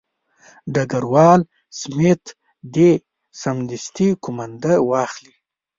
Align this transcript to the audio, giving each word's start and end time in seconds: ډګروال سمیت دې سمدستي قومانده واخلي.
ډګروال 0.73 1.41
سمیت 1.79 2.23
دې 2.75 2.91
سمدستي 3.41 4.09
قومانده 4.23 4.73
واخلي. 4.89 5.33